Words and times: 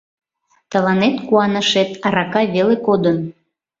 Тыланет 0.71 1.15
куанашет 1.27 1.89
арака 2.05 2.41
веле 2.53 2.75
кодын! 2.85 3.17